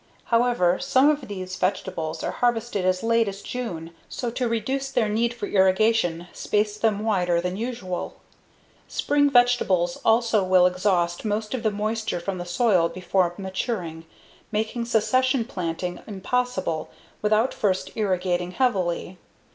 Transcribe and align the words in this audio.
However, 0.33 0.79
some 0.79 1.09
of 1.09 1.27
these 1.27 1.57
vegetables 1.57 2.23
are 2.23 2.31
harvested 2.31 2.85
as 2.85 3.03
late 3.03 3.27
as 3.27 3.43
June, 3.43 3.91
so 4.09 4.31
to 4.31 4.47
reduce 4.47 4.89
their 4.89 5.07
need 5.07 5.31
for 5.31 5.45
irrigation, 5.45 6.25
space 6.33 6.75
them 6.75 7.03
wider 7.05 7.39
than 7.39 7.55
usual. 7.55 8.15
Spring 8.87 9.29
vegetables 9.29 10.01
also 10.03 10.43
will 10.43 10.65
exhaust 10.65 11.23
most 11.23 11.53
of 11.53 11.61
the 11.61 11.69
moisture 11.69 12.19
from 12.19 12.39
the 12.39 12.45
soil 12.47 12.89
before 12.89 13.31
maturing, 13.37 14.05
making 14.51 14.85
succession 14.85 15.45
planting 15.45 15.99
impossible 16.07 16.89
without 17.21 17.53
first 17.53 17.91
irrigating 17.95 18.53
heavily. 18.53 19.19